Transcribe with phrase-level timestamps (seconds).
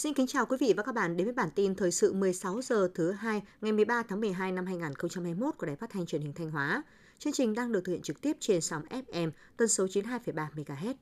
[0.00, 2.62] Xin kính chào quý vị và các bạn đến với bản tin thời sự 16
[2.62, 6.32] giờ thứ hai ngày 13 tháng 12 năm 2021 của Đài Phát thanh Truyền hình
[6.32, 6.82] Thanh Hóa.
[7.18, 10.94] Chương trình đang được thực hiện trực tiếp trên sóng FM tần số 92,3 MHz.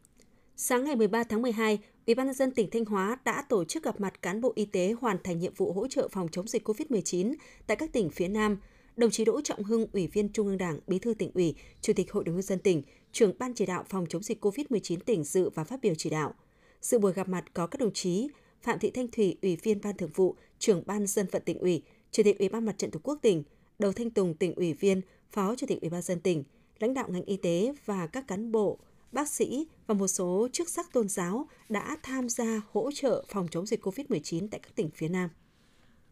[0.56, 3.82] Sáng ngày 13 tháng 12, Ủy ban nhân dân tỉnh Thanh Hóa đã tổ chức
[3.82, 6.68] gặp mặt cán bộ y tế hoàn thành nhiệm vụ hỗ trợ phòng chống dịch
[6.68, 7.34] COVID-19
[7.66, 8.58] tại các tỉnh phía Nam.
[8.96, 11.92] Đồng chí Đỗ Trọng Hưng, Ủy viên Trung ương Đảng, Bí thư tỉnh ủy, Chủ
[11.92, 15.24] tịch Hội đồng nhân dân tỉnh, trưởng ban chỉ đạo phòng chống dịch COVID-19 tỉnh
[15.24, 16.34] dự và phát biểu chỉ đạo.
[16.82, 18.28] Sự buổi gặp mặt có các đồng chí
[18.62, 21.82] Phạm Thị Thanh Thủy, Ủy viên Ban Thường vụ, trưởng Ban dân vận tỉnh ủy,
[22.10, 23.42] Chủ tịch Ủy ban Mặt trận Tổ quốc tỉnh,
[23.78, 25.00] Đầu Thanh Tùng tỉnh ủy viên,
[25.32, 26.44] Phó Chủ tịch Ủy ban dân tỉnh,
[26.78, 28.78] lãnh đạo ngành y tế và các cán bộ,
[29.12, 33.48] bác sĩ và một số chức sắc tôn giáo đã tham gia hỗ trợ phòng
[33.50, 35.30] chống dịch COVID-19 tại các tỉnh phía Nam.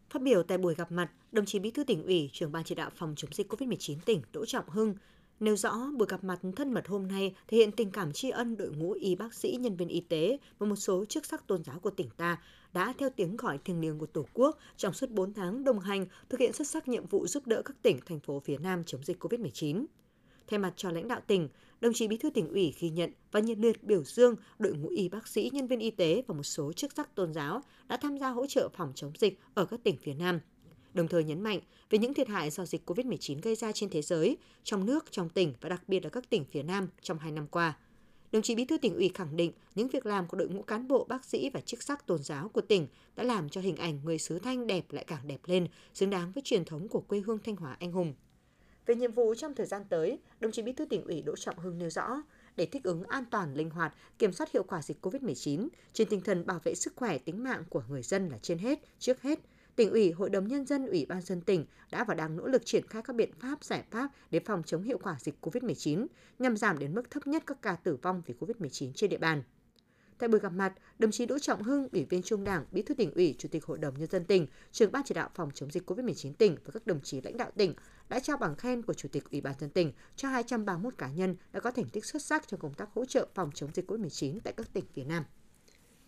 [0.09, 2.75] Phát biểu tại buổi gặp mặt, đồng chí Bí thư tỉnh ủy, trưởng ban chỉ
[2.75, 4.95] đạo phòng chống dịch COVID-19 tỉnh Đỗ Trọng Hưng
[5.39, 8.57] Nêu rõ buổi gặp mặt thân mật hôm nay thể hiện tình cảm tri ân
[8.57, 11.63] đội ngũ y bác sĩ, nhân viên y tế và một số chức sắc tôn
[11.63, 12.41] giáo của tỉnh ta
[12.73, 16.05] đã theo tiếng gọi thiêng liêng của Tổ quốc trong suốt 4 tháng đồng hành
[16.29, 19.03] thực hiện xuất sắc nhiệm vụ giúp đỡ các tỉnh, thành phố phía Nam chống
[19.03, 19.85] dịch COVID-19.
[20.47, 21.49] Thay mặt cho lãnh đạo tỉnh,
[21.81, 24.89] đồng chí Bí thư tỉnh ủy ghi nhận và nhiệt liệt biểu dương đội ngũ
[24.89, 27.97] y bác sĩ, nhân viên y tế và một số chức sắc tôn giáo đã
[27.97, 30.39] tham gia hỗ trợ phòng chống dịch ở các tỉnh phía Nam–
[30.97, 31.59] đồng thời nhấn mạnh
[31.89, 35.29] về những thiệt hại do dịch COVID-19 gây ra trên thế giới, trong nước, trong
[35.29, 37.77] tỉnh và đặc biệt là các tỉnh phía Nam trong hai năm qua.
[38.31, 40.87] Đồng chí Bí thư tỉnh ủy khẳng định những việc làm của đội ngũ cán
[40.87, 43.99] bộ, bác sĩ và chức sắc tôn giáo của tỉnh đã làm cho hình ảnh
[44.03, 47.19] người xứ Thanh đẹp lại càng đẹp lên, xứng đáng với truyền thống của quê
[47.19, 48.13] hương Thanh Hóa anh hùng.
[48.85, 51.59] Về nhiệm vụ trong thời gian tới, đồng chí Bí thư tỉnh ủy Đỗ Trọng
[51.59, 52.21] Hưng nêu rõ,
[52.55, 56.21] để thích ứng an toàn, linh hoạt, kiểm soát hiệu quả dịch COVID-19 trên tinh
[56.21, 59.39] thần bảo vệ sức khỏe tính mạng của người dân là trên hết, trước hết–
[59.77, 62.65] tỉnh ủy, hội đồng nhân dân, ủy ban dân tỉnh đã và đang nỗ lực
[62.65, 66.07] triển khai các biện pháp, giải pháp để phòng chống hiệu quả dịch COVID-19
[66.39, 69.43] nhằm giảm đến mức thấp nhất các ca tử vong vì COVID-19 trên địa bàn.
[70.19, 72.93] Tại buổi gặp mặt, đồng chí Đỗ Trọng Hưng, Ủy viên Trung Đảng, Bí thư
[72.93, 75.71] tỉnh ủy, Chủ tịch Hội đồng nhân dân tỉnh, trưởng ban chỉ đạo phòng chống
[75.71, 77.73] dịch COVID-19 tỉnh và các đồng chí lãnh đạo tỉnh
[78.09, 81.35] đã trao bằng khen của Chủ tịch Ủy ban dân tỉnh cho 231 cá nhân
[81.51, 84.39] đã có thành tích xuất sắc trong công tác hỗ trợ phòng chống dịch COVID-19
[84.43, 85.23] tại các tỉnh phía Nam.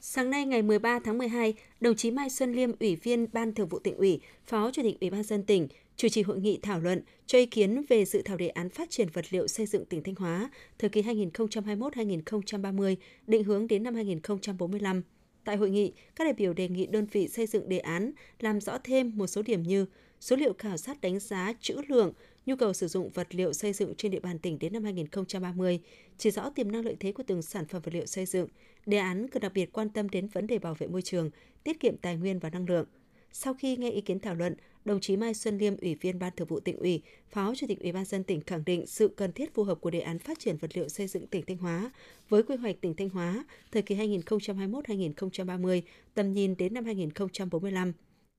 [0.02, 3.68] Sáng nay ngày 13 tháng 12, đồng chí Mai Xuân Liêm, Ủy viên Ban Thường
[3.68, 6.80] vụ tỉnh ủy, Phó Chủ tịch Ủy ban dân tỉnh, chủ trì hội nghị thảo
[6.80, 9.86] luận cho ý kiến về dự thảo đề án phát triển vật liệu xây dựng
[9.86, 10.50] tỉnh Thanh Hóa
[10.80, 12.96] thời kỳ 2021-2030,
[13.28, 15.02] định hướng đến năm 2045.
[15.44, 18.62] Tại hội nghị, các đại biểu đề nghị đơn vị xây dựng đề án làm
[18.62, 19.86] rõ thêm một số điểm như
[20.20, 22.14] số liệu khảo sát đánh giá trữ lượng,
[22.46, 25.80] nhu cầu sử dụng vật liệu xây dựng trên địa bàn tỉnh đến năm 2030,
[26.18, 28.48] chỉ rõ tiềm năng lợi thế của từng sản phẩm vật liệu xây dựng.
[28.86, 31.30] Đề án cần đặc biệt quan tâm đến vấn đề bảo vệ môi trường,
[31.64, 32.86] tiết kiệm tài nguyên và năng lượng.
[33.32, 34.56] Sau khi nghe ý kiến thảo luận,
[34.86, 37.80] đồng chí Mai Xuân Liêm, Ủy viên Ban Thường vụ tỉnh ủy, Phó Chủ tịch
[37.80, 40.40] Ủy ban dân tỉnh khẳng định sự cần thiết phù hợp của đề án phát
[40.40, 41.92] triển vật liệu xây dựng tỉnh Thanh Hóa
[42.30, 45.82] với quy hoạch tỉnh Thanh Hóa thời kỳ 2021-2030,
[46.14, 47.94] tầm nhìn đến năm 2045.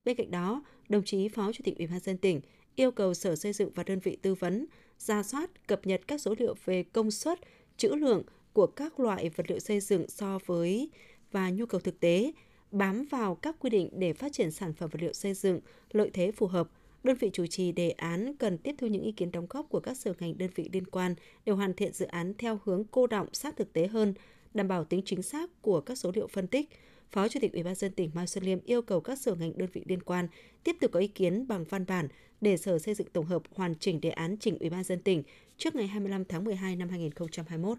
[0.05, 2.41] Bên cạnh đó, đồng chí Phó Chủ tịch Ủy ban dân tỉnh
[2.75, 4.65] yêu cầu Sở Xây dựng và đơn vị tư vấn
[4.99, 7.39] ra soát, cập nhật các số liệu về công suất,
[7.77, 8.23] trữ lượng
[8.53, 10.89] của các loại vật liệu xây dựng so với
[11.31, 12.31] và nhu cầu thực tế,
[12.71, 15.59] bám vào các quy định để phát triển sản phẩm vật liệu xây dựng,
[15.91, 16.69] lợi thế phù hợp.
[17.03, 19.79] Đơn vị chủ trì đề án cần tiếp thu những ý kiến đóng góp của
[19.79, 21.15] các sở ngành đơn vị liên quan
[21.45, 24.13] để hoàn thiện dự án theo hướng cô động sát thực tế hơn,
[24.53, 26.69] đảm bảo tính chính xác của các số liệu phân tích,
[27.11, 29.57] Phó Chủ tịch Ủy ban dân tỉnh Mai Xuân Liêm yêu cầu các sở ngành
[29.57, 30.27] đơn vị liên quan
[30.63, 32.07] tiếp tục có ý kiến bằng văn bản
[32.41, 35.23] để Sở Xây dựng tổng hợp hoàn chỉnh đề án trình Ủy ban dân tỉnh
[35.57, 37.77] trước ngày 25 tháng 12 năm 2021.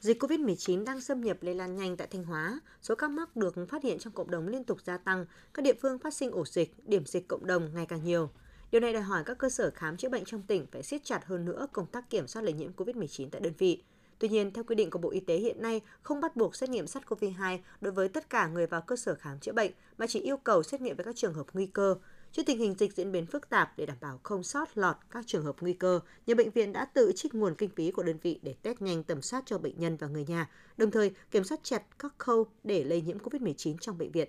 [0.00, 3.54] Dịch COVID-19 đang xâm nhập lây lan nhanh tại Thanh Hóa, số ca mắc được
[3.68, 6.44] phát hiện trong cộng đồng liên tục gia tăng, các địa phương phát sinh ổ
[6.44, 8.30] dịch, điểm dịch cộng đồng ngày càng nhiều.
[8.70, 11.24] Điều này đòi hỏi các cơ sở khám chữa bệnh trong tỉnh phải siết chặt
[11.24, 13.82] hơn nữa công tác kiểm soát lây nhiễm COVID-19 tại đơn vị.
[14.18, 16.70] Tuy nhiên, theo quy định của Bộ Y tế hiện nay, không bắt buộc xét
[16.70, 20.20] nghiệm SARS-CoV-2 đối với tất cả người vào cơ sở khám chữa bệnh, mà chỉ
[20.20, 21.96] yêu cầu xét nghiệm với các trường hợp nguy cơ.
[22.32, 25.26] Trước tình hình dịch diễn biến phức tạp để đảm bảo không sót lọt các
[25.26, 28.18] trường hợp nguy cơ, nhiều bệnh viện đã tự trích nguồn kinh phí của đơn
[28.22, 31.44] vị để test nhanh tầm soát cho bệnh nhân và người nhà, đồng thời kiểm
[31.44, 34.28] soát chặt các khâu để lây nhiễm COVID-19 trong bệnh viện.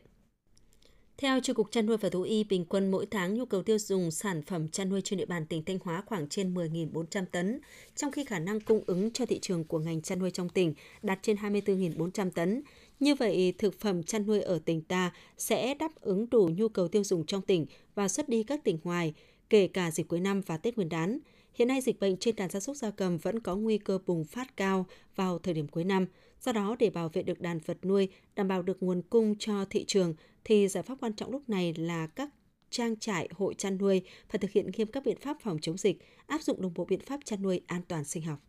[1.21, 3.79] Theo Tri cục chăn nuôi và thú y, bình quân mỗi tháng nhu cầu tiêu
[3.79, 7.59] dùng sản phẩm chăn nuôi trên địa bàn tỉnh Thanh Hóa khoảng trên 10.400 tấn,
[7.95, 10.73] trong khi khả năng cung ứng cho thị trường của ngành chăn nuôi trong tỉnh
[11.01, 12.61] đạt trên 24.400 tấn.
[12.99, 16.87] Như vậy, thực phẩm chăn nuôi ở tỉnh ta sẽ đáp ứng đủ nhu cầu
[16.87, 19.13] tiêu dùng trong tỉnh và xuất đi các tỉnh ngoài,
[19.49, 21.19] kể cả dịp cuối năm và Tết Nguyên đán.
[21.53, 24.23] Hiện nay dịch bệnh trên đàn gia súc gia cầm vẫn có nguy cơ bùng
[24.23, 24.85] phát cao
[25.15, 26.05] vào thời điểm cuối năm.
[26.39, 29.65] Do đó, để bảo vệ được đàn vật nuôi, đảm bảo được nguồn cung cho
[29.69, 30.13] thị trường,
[30.43, 32.29] thì giải pháp quan trọng lúc này là các
[32.69, 35.97] trang trại hội chăn nuôi phải thực hiện nghiêm các biện pháp phòng chống dịch,
[36.27, 38.39] áp dụng đồng bộ biện pháp chăn nuôi an toàn sinh học.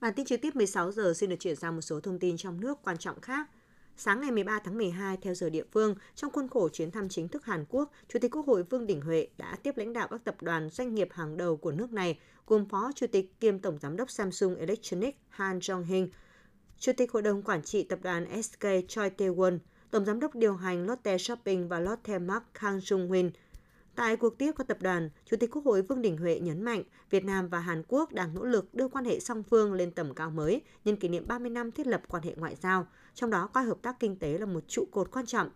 [0.00, 2.60] Bản tin trực tiếp 16 giờ xin được chuyển sang một số thông tin trong
[2.60, 3.50] nước quan trọng khác.
[3.96, 7.28] Sáng ngày 13 tháng 12 theo giờ địa phương, trong khuôn khổ chuyến thăm chính
[7.28, 10.24] thức Hàn Quốc, Chủ tịch Quốc hội Vương Đình Huệ đã tiếp lãnh đạo các
[10.24, 13.78] tập đoàn doanh nghiệp hàng đầu của nước này, gồm Phó Chủ tịch kiêm Tổng
[13.78, 16.08] Giám đốc Samsung Electronics Han Jong-hin,
[16.82, 19.58] Chủ tịch Hội đồng Quản trị Tập đoàn SK Choi Tae-won,
[19.90, 23.30] Tổng Giám đốc điều hành Lotte Shopping và Lotte Mart Kang Jung-win,
[23.94, 26.82] Tại cuộc tiếp các tập đoàn, Chủ tịch Quốc hội Vương Đình Huệ nhấn mạnh
[27.10, 30.14] Việt Nam và Hàn Quốc đang nỗ lực đưa quan hệ song phương lên tầm
[30.14, 33.46] cao mới nhân kỷ niệm 30 năm thiết lập quan hệ ngoại giao, trong đó
[33.46, 35.50] coi hợp tác kinh tế là một trụ cột quan trọng.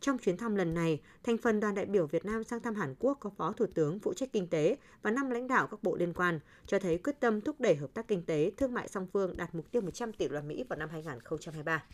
[0.00, 2.94] Trong chuyến thăm lần này, thành phần đoàn đại biểu Việt Nam sang thăm Hàn
[2.98, 5.96] Quốc có Phó Thủ tướng phụ trách kinh tế và năm lãnh đạo các bộ
[5.96, 9.06] liên quan, cho thấy quyết tâm thúc đẩy hợp tác kinh tế, thương mại song
[9.12, 11.84] phương đạt mục tiêu 100 tỷ đô la Mỹ vào năm 2023.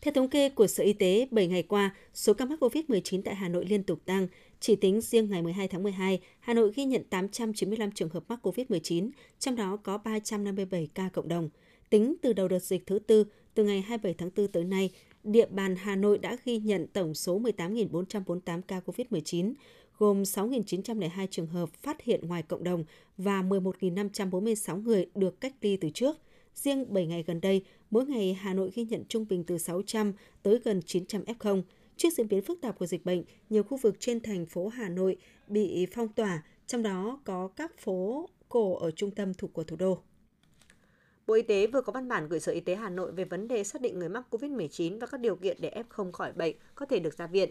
[0.00, 3.34] Theo thống kê của Sở Y tế, 7 ngày qua, số ca mắc COVID-19 tại
[3.34, 4.28] Hà Nội liên tục tăng.
[4.60, 8.38] Chỉ tính riêng ngày 12 tháng 12, Hà Nội ghi nhận 895 trường hợp mắc
[8.42, 11.48] COVID-19, trong đó có 357 ca cộng đồng.
[11.90, 13.24] Tính từ đầu đợt dịch thứ tư,
[13.54, 14.90] từ ngày 27 tháng 4 tới nay,
[15.24, 19.54] địa bàn Hà Nội đã ghi nhận tổng số 18.448 ca COVID-19,
[19.98, 22.84] gồm 6.902 trường hợp phát hiện ngoài cộng đồng
[23.18, 26.16] và 11.546 người được cách ly từ trước–
[26.54, 30.12] Riêng 7 ngày gần đây, mỗi ngày Hà Nội ghi nhận trung bình từ 600
[30.42, 31.62] tới gần 900 F0.
[31.96, 34.88] Trước diễn biến phức tạp của dịch bệnh, nhiều khu vực trên thành phố Hà
[34.88, 35.16] Nội
[35.48, 39.76] bị phong tỏa, trong đó có các phố cổ ở trung tâm thuộc của thủ
[39.76, 39.98] đô.
[41.26, 43.48] Bộ Y tế vừa có văn bản gửi Sở Y tế Hà Nội về vấn
[43.48, 46.86] đề xác định người mắc COVID-19 và các điều kiện để F0 khỏi bệnh có
[46.86, 47.50] thể được ra viện.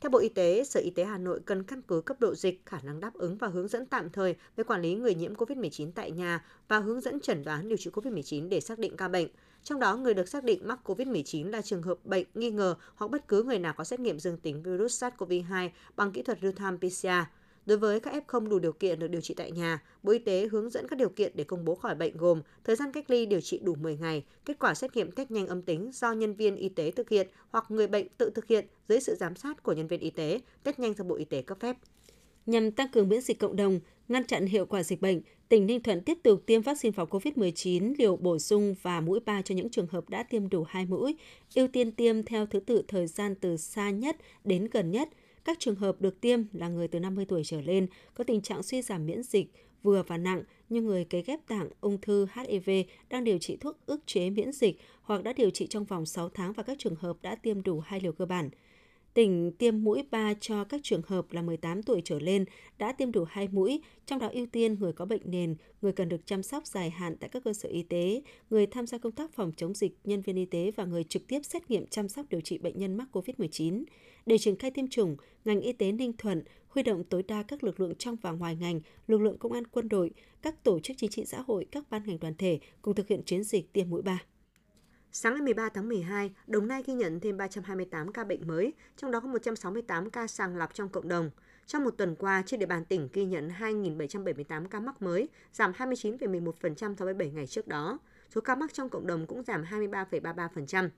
[0.00, 2.66] Theo Bộ Y tế, Sở Y tế Hà Nội cần căn cứ cấp độ dịch,
[2.66, 5.90] khả năng đáp ứng và hướng dẫn tạm thời về quản lý người nhiễm COVID-19
[5.94, 9.28] tại nhà và hướng dẫn chẩn đoán điều trị COVID-19 để xác định ca bệnh.
[9.64, 13.10] Trong đó, người được xác định mắc COVID-19 là trường hợp bệnh nghi ngờ hoặc
[13.10, 16.78] bất cứ người nào có xét nghiệm dương tính virus SARS-CoV-2 bằng kỹ thuật real-time
[16.78, 17.30] PCR.
[17.68, 20.48] Đối với các F0 đủ điều kiện được điều trị tại nhà, Bộ Y tế
[20.52, 23.26] hướng dẫn các điều kiện để công bố khỏi bệnh gồm thời gian cách ly
[23.26, 26.34] điều trị đủ 10 ngày, kết quả xét nghiệm test nhanh âm tính do nhân
[26.34, 29.62] viên y tế thực hiện hoặc người bệnh tự thực hiện dưới sự giám sát
[29.62, 31.76] của nhân viên y tế, test nhanh do Bộ Y tế cấp phép.
[32.46, 35.82] Nhằm tăng cường miễn dịch cộng đồng, ngăn chặn hiệu quả dịch bệnh, tỉnh Ninh
[35.82, 39.70] Thuận tiếp tục tiêm vaccine phòng COVID-19 liều bổ sung và mũi 3 cho những
[39.70, 41.16] trường hợp đã tiêm đủ 2 mũi,
[41.54, 45.08] ưu tiên tiêm theo thứ tự thời gian từ xa nhất đến gần nhất–
[45.48, 48.62] các trường hợp được tiêm là người từ 50 tuổi trở lên có tình trạng
[48.62, 49.52] suy giảm miễn dịch
[49.82, 52.70] vừa và nặng như người cấy ghép tạng, ung thư, HIV
[53.08, 56.28] đang điều trị thuốc ức chế miễn dịch hoặc đã điều trị trong vòng 6
[56.28, 58.50] tháng và các trường hợp đã tiêm đủ hai liều cơ bản.
[59.14, 62.44] Tỉnh tiêm mũi 3 cho các trường hợp là 18 tuổi trở lên
[62.78, 66.08] đã tiêm đủ 2 mũi, trong đó ưu tiên người có bệnh nền, người cần
[66.08, 69.12] được chăm sóc dài hạn tại các cơ sở y tế, người tham gia công
[69.12, 72.08] tác phòng chống dịch, nhân viên y tế và người trực tiếp xét nghiệm chăm
[72.08, 73.84] sóc điều trị bệnh nhân mắc COVID-19.
[74.26, 77.64] Để triển khai tiêm chủng, ngành y tế Ninh Thuận huy động tối đa các
[77.64, 80.10] lực lượng trong và ngoài ngành, lực lượng công an quân đội,
[80.42, 83.22] các tổ chức chính trị xã hội, các ban ngành đoàn thể cùng thực hiện
[83.22, 84.18] chiến dịch tiêm mũi 3.
[85.20, 89.10] Sáng ngày 13 tháng 12, Đồng Nai ghi nhận thêm 328 ca bệnh mới, trong
[89.10, 91.30] đó có 168 ca sàng lọc trong cộng đồng.
[91.66, 95.72] Trong một tuần qua, trên địa bàn tỉnh ghi nhận 2.778 ca mắc mới, giảm
[95.72, 97.98] 29,11% so với 7 ngày trước đó.
[98.34, 100.88] Số ca mắc trong cộng đồng cũng giảm 23,33%.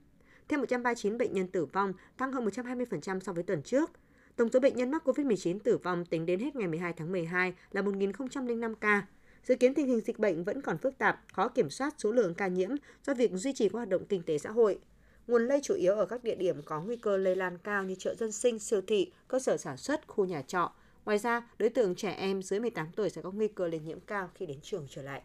[0.47, 3.91] Thêm 139 bệnh nhân tử vong, tăng hơn 120% so với tuần trước.
[4.35, 7.53] Tổng số bệnh nhân mắc COVID-19 tử vong tính đến hết ngày 12 tháng 12
[7.71, 9.05] là 1.005 ca.
[9.43, 12.33] Dự kiến tình hình dịch bệnh vẫn còn phức tạp, khó kiểm soát số lượng
[12.33, 12.69] ca nhiễm
[13.07, 14.79] do việc duy trì các hoạt động kinh tế xã hội.
[15.27, 17.95] Nguồn lây chủ yếu ở các địa điểm có nguy cơ lây lan cao như
[17.99, 20.71] chợ dân sinh, siêu thị, cơ sở sản xuất, khu nhà trọ.
[21.05, 23.99] Ngoài ra, đối tượng trẻ em dưới 18 tuổi sẽ có nguy cơ lây nhiễm
[23.99, 25.21] cao khi đến trường trở lại.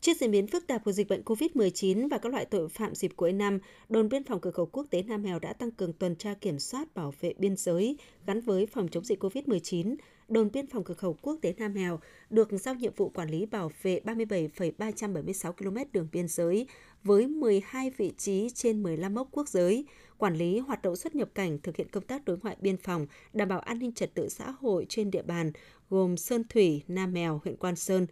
[0.00, 3.12] Trước diễn biến phức tạp của dịch bệnh COVID-19 và các loại tội phạm dịp
[3.16, 3.58] cuối năm,
[3.88, 6.58] đồn biên phòng cửa khẩu quốc tế Nam Mèo đã tăng cường tuần tra kiểm
[6.58, 7.96] soát bảo vệ biên giới
[8.26, 9.96] gắn với phòng chống dịch COVID-19.
[10.28, 12.00] Đồn biên phòng cửa khẩu quốc tế Nam Mèo
[12.30, 16.66] được giao nhiệm vụ quản lý bảo vệ 37,376 km đường biên giới
[17.02, 19.84] với 12 vị trí trên 15 mốc quốc giới,
[20.18, 23.06] quản lý hoạt động xuất nhập cảnh, thực hiện công tác đối ngoại biên phòng,
[23.32, 25.52] đảm bảo an ninh trật tự xã hội trên địa bàn
[25.90, 28.06] gồm Sơn Thủy, Nam Mèo, huyện Quan Sơn,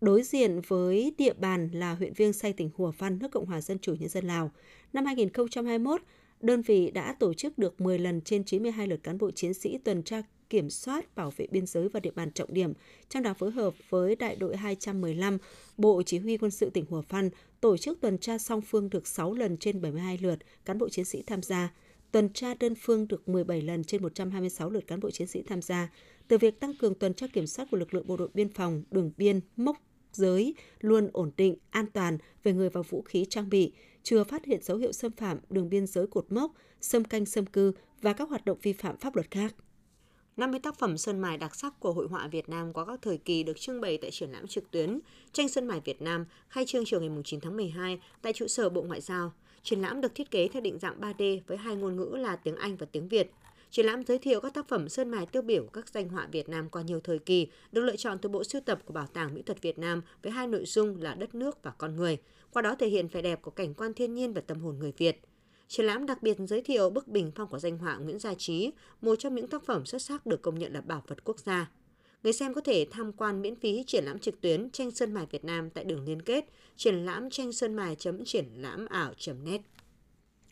[0.00, 3.60] đối diện với địa bàn là huyện Viêng Say tỉnh Hùa Phan, nước Cộng hòa
[3.60, 4.50] Dân chủ Nhân dân Lào.
[4.92, 6.00] Năm 2021,
[6.40, 9.78] đơn vị đã tổ chức được 10 lần trên 92 lượt cán bộ chiến sĩ
[9.78, 12.72] tuần tra kiểm soát bảo vệ biên giới và địa bàn trọng điểm,
[13.08, 15.38] trong đó phối hợp với đại đội 215,
[15.76, 19.06] Bộ Chỉ huy quân sự tỉnh Hùa Phan tổ chức tuần tra song phương được
[19.06, 21.72] 6 lần trên 72 lượt cán bộ chiến sĩ tham gia,
[22.12, 25.62] tuần tra đơn phương được 17 lần trên 126 lượt cán bộ chiến sĩ tham
[25.62, 25.92] gia.
[26.28, 28.82] Từ việc tăng cường tuần tra kiểm soát của lực lượng bộ đội biên phòng,
[28.90, 29.76] đường biên, mốc
[30.12, 34.44] giới luôn ổn định, an toàn về người và vũ khí trang bị, chưa phát
[34.44, 38.12] hiện dấu hiệu xâm phạm đường biên giới cột mốc, xâm canh xâm cư và
[38.12, 39.54] các hoạt động vi phạm pháp luật khác.
[40.38, 43.18] 50 tác phẩm sơn mài đặc sắc của hội họa Việt Nam qua các thời
[43.18, 45.00] kỳ được trưng bày tại triển lãm trực tuyến
[45.32, 48.68] Tranh sơn mài Việt Nam khai trương chiều ngày 9 tháng 12 tại trụ sở
[48.68, 49.32] Bộ Ngoại giao.
[49.62, 52.56] Triển lãm được thiết kế theo định dạng 3D với hai ngôn ngữ là tiếng
[52.56, 53.30] Anh và tiếng Việt.
[53.70, 56.48] Triển lãm giới thiệu các tác phẩm sơn mài tiêu biểu các danh họa Việt
[56.48, 59.34] Nam qua nhiều thời kỳ, được lựa chọn từ bộ sưu tập của Bảo tàng
[59.34, 62.18] Mỹ thuật Việt Nam với hai nội dung là đất nước và con người,
[62.52, 64.92] qua đó thể hiện vẻ đẹp của cảnh quan thiên nhiên và tâm hồn người
[64.96, 65.20] Việt.
[65.68, 68.72] Triển lãm đặc biệt giới thiệu bức bình phong của danh họa Nguyễn Gia Trí,
[69.00, 71.70] một trong những tác phẩm xuất sắc được công nhận là bảo vật quốc gia.
[72.22, 75.26] Người xem có thể tham quan miễn phí triển lãm trực tuyến tranh sơn mài
[75.30, 76.44] Việt Nam tại đường liên kết
[76.76, 79.60] triển lãm tranh sơn mài.triển lãm ảo.net.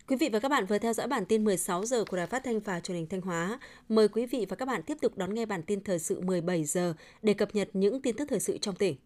[0.09, 2.45] Quý vị và các bạn vừa theo dõi bản tin 16 giờ của Đài Phát
[2.45, 3.61] thanh và Truyền hình Thanh Hóa.
[3.89, 6.65] Mời quý vị và các bạn tiếp tục đón nghe bản tin thời sự 17
[6.65, 8.97] giờ để cập nhật những tin tức thời sự trong tỉnh.